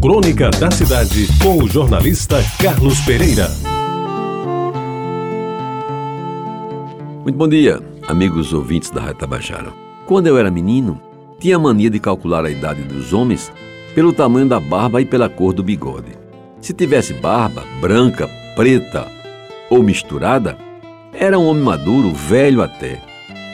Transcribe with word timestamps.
Crônica 0.00 0.48
da 0.48 0.70
Cidade, 0.70 1.26
com 1.42 1.62
o 1.62 1.68
jornalista 1.68 2.42
Carlos 2.58 2.98
Pereira. 3.00 3.50
Muito 7.22 7.36
bom 7.36 7.46
dia, 7.46 7.82
amigos 8.08 8.54
ouvintes 8.54 8.88
da 8.88 9.02
Rádio 9.02 9.18
Tabajara. 9.18 9.74
Quando 10.06 10.26
eu 10.26 10.38
era 10.38 10.50
menino, 10.50 10.98
tinha 11.38 11.58
mania 11.58 11.90
de 11.90 12.00
calcular 12.00 12.46
a 12.46 12.50
idade 12.50 12.82
dos 12.82 13.12
homens 13.12 13.52
pelo 13.94 14.10
tamanho 14.10 14.48
da 14.48 14.58
barba 14.58 15.02
e 15.02 15.04
pela 15.04 15.28
cor 15.28 15.52
do 15.52 15.62
bigode. 15.62 16.12
Se 16.62 16.72
tivesse 16.72 17.12
barba 17.12 17.62
branca, 17.78 18.26
preta 18.56 19.06
ou 19.68 19.82
misturada, 19.82 20.56
era 21.12 21.38
um 21.38 21.44
homem 21.44 21.62
maduro, 21.62 22.10
velho 22.14 22.62
até. 22.62 23.02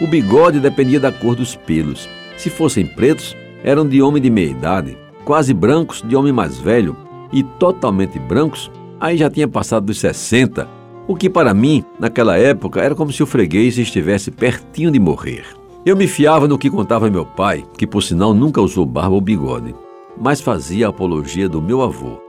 O 0.00 0.06
bigode 0.06 0.60
dependia 0.60 1.00
da 1.00 1.10
cor 1.10 1.34
dos 1.34 1.56
pelos. 1.56 2.08
Se 2.36 2.50
fossem 2.50 2.86
pretos, 2.86 3.36
eram 3.64 3.84
de 3.84 4.00
homem 4.00 4.22
de 4.22 4.30
meia 4.30 4.50
idade 4.50 5.05
quase 5.26 5.52
brancos 5.52 6.02
de 6.02 6.14
homem 6.14 6.32
mais 6.32 6.56
velho 6.56 6.96
e 7.32 7.42
totalmente 7.42 8.16
brancos, 8.16 8.70
aí 9.00 9.16
já 9.16 9.28
tinha 9.28 9.48
passado 9.48 9.86
dos 9.86 9.98
60, 9.98 10.68
o 11.08 11.16
que 11.16 11.28
para 11.28 11.52
mim, 11.52 11.84
naquela 11.98 12.38
época, 12.38 12.80
era 12.80 12.94
como 12.94 13.12
se 13.12 13.24
o 13.24 13.26
freguês 13.26 13.76
estivesse 13.76 14.30
pertinho 14.30 14.90
de 14.90 15.00
morrer. 15.00 15.44
Eu 15.84 15.96
me 15.96 16.06
fiava 16.06 16.46
no 16.46 16.56
que 16.56 16.70
contava 16.70 17.10
meu 17.10 17.26
pai, 17.26 17.64
que 17.76 17.88
por 17.88 18.02
sinal 18.02 18.32
nunca 18.32 18.60
usou 18.60 18.86
barba 18.86 19.16
ou 19.16 19.20
bigode, 19.20 19.74
mas 20.16 20.40
fazia 20.40 20.86
a 20.86 20.90
apologia 20.90 21.48
do 21.48 21.60
meu 21.60 21.82
avô, 21.82 22.20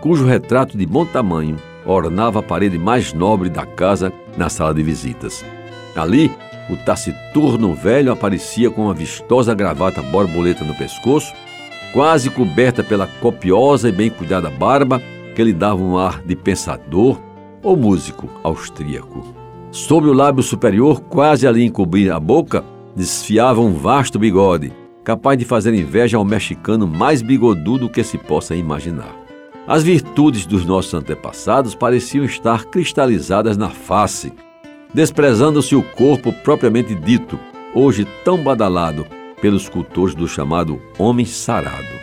cujo 0.00 0.24
retrato 0.24 0.78
de 0.78 0.86
bom 0.86 1.04
tamanho 1.04 1.56
ornava 1.84 2.38
a 2.38 2.42
parede 2.42 2.78
mais 2.78 3.12
nobre 3.12 3.50
da 3.50 3.66
casa 3.66 4.12
na 4.38 4.48
sala 4.48 4.72
de 4.72 4.82
visitas. 4.82 5.44
Ali, 5.96 6.30
o 6.70 6.76
taciturno 6.76 7.74
velho 7.74 8.12
aparecia 8.12 8.70
com 8.70 8.84
uma 8.84 8.94
vistosa 8.94 9.54
gravata 9.54 10.00
borboleta 10.00 10.64
no 10.64 10.74
pescoço 10.74 11.34
quase 11.94 12.28
coberta 12.28 12.82
pela 12.82 13.06
copiosa 13.06 13.88
e 13.88 13.92
bem 13.92 14.10
cuidada 14.10 14.50
barba 14.50 15.00
que 15.36 15.44
lhe 15.44 15.52
dava 15.52 15.80
um 15.80 15.96
ar 15.96 16.20
de 16.22 16.34
pensador 16.34 17.20
ou 17.62 17.76
músico 17.76 18.28
austríaco. 18.42 19.24
Sobre 19.70 20.10
o 20.10 20.12
lábio 20.12 20.42
superior, 20.42 21.00
quase 21.02 21.46
ali 21.46 21.64
encobrir 21.64 22.10
a 22.10 22.18
boca, 22.18 22.64
desfiava 22.96 23.60
um 23.60 23.72
vasto 23.72 24.18
bigode, 24.18 24.72
capaz 25.04 25.38
de 25.38 25.44
fazer 25.44 25.72
inveja 25.72 26.16
ao 26.16 26.24
mexicano 26.24 26.84
mais 26.84 27.22
bigodudo 27.22 27.88
que 27.88 28.02
se 28.02 28.18
possa 28.18 28.56
imaginar. 28.56 29.14
As 29.64 29.84
virtudes 29.84 30.46
dos 30.46 30.66
nossos 30.66 30.94
antepassados 30.94 31.76
pareciam 31.76 32.24
estar 32.24 32.64
cristalizadas 32.64 33.56
na 33.56 33.70
face, 33.70 34.32
desprezando-se 34.92 35.76
o 35.76 35.82
corpo 35.82 36.32
propriamente 36.32 36.92
dito, 36.92 37.38
hoje 37.72 38.04
tão 38.24 38.42
badalado 38.42 39.06
pelos 39.40 39.68
cultores 39.68 40.14
do 40.14 40.26
chamado 40.26 40.80
homem 40.98 41.26
sarado. 41.26 41.93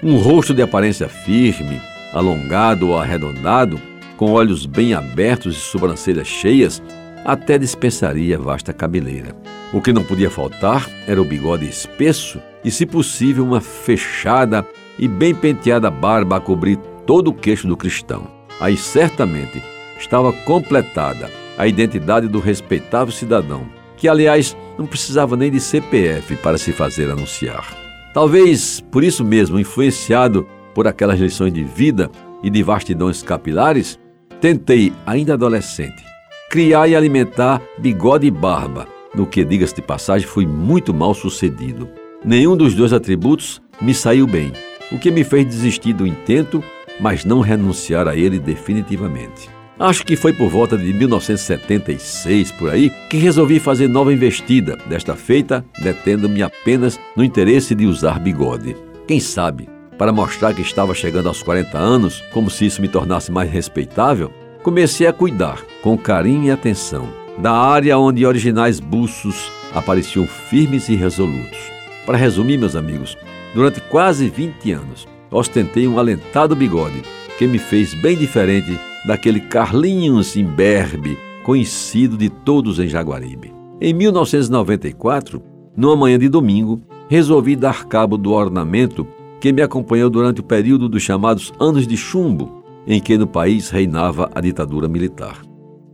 Um 0.00 0.16
rosto 0.16 0.54
de 0.54 0.62
aparência 0.62 1.08
firme, 1.08 1.80
alongado 2.12 2.88
ou 2.88 2.98
arredondado, 2.98 3.80
com 4.16 4.30
olhos 4.30 4.64
bem 4.64 4.94
abertos 4.94 5.56
e 5.56 5.60
sobrancelhas 5.60 6.28
cheias, 6.28 6.80
até 7.24 7.58
dispensaria 7.58 8.38
vasta 8.38 8.72
cabeleira. 8.72 9.34
O 9.72 9.80
que 9.80 9.92
não 9.92 10.04
podia 10.04 10.30
faltar 10.30 10.88
era 11.06 11.20
o 11.20 11.24
bigode 11.24 11.68
espesso 11.68 12.40
e, 12.64 12.70
se 12.70 12.86
possível, 12.86 13.44
uma 13.44 13.60
fechada 13.60 14.64
e 14.98 15.08
bem 15.08 15.34
penteada 15.34 15.90
barba 15.90 16.36
a 16.36 16.40
cobrir 16.40 16.76
todo 17.04 17.28
o 17.28 17.34
queixo 17.34 17.66
do 17.66 17.76
cristão. 17.76 18.30
Aí 18.60 18.76
certamente 18.76 19.60
estava 19.98 20.32
completada 20.32 21.28
a 21.58 21.66
identidade 21.66 22.28
do 22.28 22.38
respeitável 22.38 23.12
cidadão, 23.12 23.66
que 23.96 24.08
aliás 24.08 24.56
não 24.78 24.86
precisava 24.86 25.36
nem 25.36 25.50
de 25.50 25.60
CPF 25.60 26.36
para 26.36 26.56
se 26.56 26.70
fazer 26.70 27.10
anunciar. 27.10 27.87
Talvez 28.12 28.80
por 28.90 29.04
isso 29.04 29.24
mesmo, 29.24 29.58
influenciado 29.58 30.46
por 30.74 30.86
aquelas 30.86 31.18
lições 31.18 31.52
de 31.52 31.64
vida 31.64 32.10
e 32.42 32.50
de 32.50 32.62
vastidões 32.62 33.22
capilares, 33.22 33.98
tentei, 34.40 34.92
ainda 35.06 35.34
adolescente, 35.34 36.02
criar 36.50 36.88
e 36.88 36.96
alimentar 36.96 37.60
bigode 37.78 38.26
e 38.26 38.30
barba, 38.30 38.86
no 39.14 39.26
que, 39.26 39.44
diga-se 39.44 39.74
de 39.74 39.82
passagem, 39.82 40.26
fui 40.26 40.46
muito 40.46 40.94
mal 40.94 41.14
sucedido. 41.14 41.88
Nenhum 42.24 42.56
dos 42.56 42.74
dois 42.74 42.92
atributos 42.92 43.60
me 43.80 43.94
saiu 43.94 44.26
bem, 44.26 44.52
o 44.90 44.98
que 44.98 45.10
me 45.10 45.24
fez 45.24 45.46
desistir 45.46 45.92
do 45.92 46.06
intento, 46.06 46.62
mas 47.00 47.24
não 47.24 47.40
renunciar 47.40 48.08
a 48.08 48.16
ele 48.16 48.38
definitivamente. 48.38 49.57
Acho 49.80 50.04
que 50.04 50.16
foi 50.16 50.32
por 50.32 50.48
volta 50.48 50.76
de 50.76 50.92
1976 50.92 52.50
por 52.52 52.68
aí 52.68 52.90
que 53.08 53.16
resolvi 53.16 53.60
fazer 53.60 53.88
nova 53.88 54.12
investida, 54.12 54.76
desta 54.86 55.14
feita 55.14 55.64
detendo-me 55.80 56.42
apenas 56.42 56.98
no 57.14 57.22
interesse 57.22 57.76
de 57.76 57.86
usar 57.86 58.18
bigode. 58.18 58.76
Quem 59.06 59.20
sabe, 59.20 59.68
para 59.96 60.12
mostrar 60.12 60.52
que 60.52 60.62
estava 60.62 60.94
chegando 60.94 61.28
aos 61.28 61.44
40 61.44 61.78
anos, 61.78 62.24
como 62.32 62.50
se 62.50 62.66
isso 62.66 62.82
me 62.82 62.88
tornasse 62.88 63.30
mais 63.30 63.48
respeitável, 63.48 64.32
comecei 64.64 65.06
a 65.06 65.12
cuidar, 65.12 65.62
com 65.80 65.96
carinho 65.96 66.46
e 66.46 66.50
atenção, 66.50 67.08
da 67.38 67.52
área 67.52 67.96
onde 67.98 68.26
originais 68.26 68.80
buços 68.80 69.52
apareciam 69.72 70.26
firmes 70.26 70.88
e 70.88 70.96
resolutos. 70.96 71.58
Para 72.04 72.18
resumir, 72.18 72.58
meus 72.58 72.74
amigos, 72.74 73.16
durante 73.54 73.80
quase 73.82 74.28
20 74.28 74.72
anos, 74.72 75.06
ostentei 75.30 75.86
um 75.86 76.00
alentado 76.00 76.56
bigode 76.56 77.00
que 77.38 77.46
me 77.46 77.60
fez 77.60 77.94
bem 77.94 78.16
diferente 78.16 78.76
daquele 79.08 79.40
Carlinhos 79.40 80.36
imberbe, 80.36 81.16
conhecido 81.42 82.14
de 82.14 82.28
todos 82.28 82.78
em 82.78 82.86
Jaguaribe. 82.86 83.54
Em 83.80 83.94
1994, 83.94 85.42
numa 85.74 85.96
manhã 85.96 86.18
de 86.18 86.28
domingo, 86.28 86.82
resolvi 87.08 87.56
dar 87.56 87.86
cabo 87.86 88.18
do 88.18 88.32
ornamento 88.32 89.06
que 89.40 89.50
me 89.50 89.62
acompanhou 89.62 90.10
durante 90.10 90.42
o 90.42 90.44
período 90.44 90.90
dos 90.90 91.02
chamados 91.02 91.54
Anos 91.58 91.86
de 91.86 91.96
Chumbo, 91.96 92.62
em 92.86 93.00
que 93.00 93.16
no 93.16 93.26
país 93.26 93.70
reinava 93.70 94.30
a 94.34 94.42
ditadura 94.42 94.86
militar. 94.86 95.40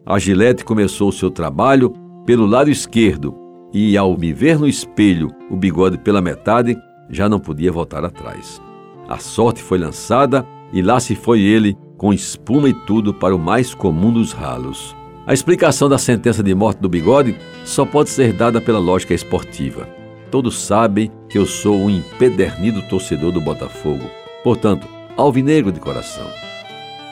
A 0.04 0.19
Gillette 0.19 0.64
começou 0.64 1.12
seu 1.12 1.31
trabalho 1.31 1.94
pelo 2.26 2.46
lado 2.46 2.69
esquerdo 2.69 3.32
e, 3.72 3.96
ao 3.96 4.19
me 4.19 4.32
ver 4.32 4.58
no 4.58 4.66
espelho, 4.66 5.31
o 5.48 5.56
bigode 5.56 5.98
pela 5.98 6.20
metade, 6.20 6.76
já 7.08 7.28
não 7.28 7.38
podia 7.38 7.70
voltar 7.70 8.04
atrás. 8.04 8.60
A 9.08 9.19
sorte 9.19 9.62
foi 9.62 9.78
lançada 9.78 10.44
e 10.72 10.82
lá 10.82 10.98
se 10.98 11.14
foi 11.14 11.42
ele 11.42 11.76
com 12.04 12.12
espuma 12.12 12.69
e 12.69 12.75
tudo 12.75 13.15
para 13.15 13.34
o 13.34 13.38
mais 13.38 13.75
comum 13.75 14.12
dos 14.12 14.31
ralos. 14.31 14.94
A 15.26 15.32
explicação 15.32 15.88
da 15.88 15.97
sentença 15.97 16.42
de 16.42 16.54
morte 16.54 16.76
do 16.78 16.87
bigode 16.87 17.34
só 17.65 17.87
pode 17.87 18.10
ser 18.10 18.34
dada 18.34 18.60
pela 18.60 18.78
lógica 18.78 19.15
esportiva. 19.15 19.88
Todos 20.31 20.60
sabem 20.60 21.10
que 21.31 21.38
eu 21.38 21.47
sou 21.47 21.75
um 21.75 21.88
empedernido 21.88 22.82
torcedor 22.91 23.32
do 23.32 23.41
Botafogo, 23.41 24.04
portanto, 24.43 24.87
alvinegro 25.16 25.72
de 25.72 25.81
coração. 25.81 26.26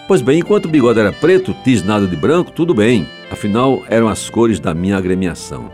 Pois 0.06 0.20
bem, 0.20 0.40
enquanto 0.40 0.66
o 0.66 0.68
bigode 0.68 1.00
era 1.00 1.10
preto, 1.10 1.56
tisnado 1.64 2.06
de 2.06 2.14
branco, 2.14 2.52
tudo 2.52 2.74
bem, 2.74 3.08
afinal 3.30 3.82
eram 3.88 4.08
as 4.08 4.28
cores 4.28 4.60
da 4.60 4.74
minha 4.74 4.98
agremiação. 4.98 5.70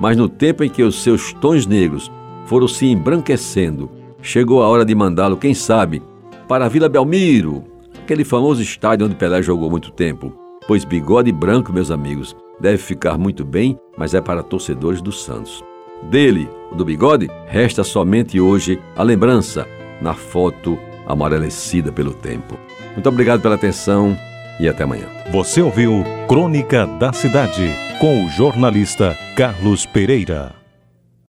Mas 0.00 0.16
no 0.16 0.28
tempo 0.28 0.64
em 0.64 0.68
que 0.68 0.82
os 0.82 1.04
seus 1.04 1.32
tons 1.34 1.68
negros 1.68 2.10
foram 2.46 2.66
se 2.66 2.86
embranquecendo, 2.86 3.88
chegou 4.20 4.60
a 4.60 4.66
hora 4.66 4.84
de 4.84 4.92
mandá-lo, 4.92 5.36
quem 5.36 5.54
sabe, 5.54 6.02
para 6.48 6.66
a 6.66 6.68
Vila 6.68 6.88
Belmiro, 6.88 7.75
aquele 8.06 8.24
famoso 8.24 8.62
estádio 8.62 9.04
onde 9.04 9.16
Pelé 9.16 9.42
jogou 9.42 9.68
muito 9.68 9.90
tempo. 9.90 10.32
Pois 10.68 10.84
bigode 10.84 11.32
branco, 11.32 11.72
meus 11.72 11.90
amigos, 11.90 12.36
deve 12.60 12.78
ficar 12.78 13.18
muito 13.18 13.44
bem, 13.44 13.76
mas 13.98 14.14
é 14.14 14.20
para 14.20 14.44
torcedores 14.44 15.02
do 15.02 15.10
Santos. 15.10 15.62
Dele, 16.04 16.48
do 16.76 16.84
bigode, 16.84 17.28
resta 17.48 17.82
somente 17.82 18.40
hoje 18.40 18.80
a 18.94 19.02
lembrança 19.02 19.66
na 20.00 20.14
foto 20.14 20.78
amarelecida 21.04 21.90
pelo 21.90 22.14
tempo. 22.14 22.56
Muito 22.92 23.08
obrigado 23.08 23.42
pela 23.42 23.56
atenção 23.56 24.16
e 24.60 24.68
até 24.68 24.84
amanhã. 24.84 25.06
Você 25.32 25.60
ouviu 25.60 26.04
Crônica 26.28 26.86
da 26.86 27.12
Cidade 27.12 27.74
com 27.98 28.24
o 28.24 28.28
jornalista 28.28 29.16
Carlos 29.36 29.84
Pereira. 29.84 30.65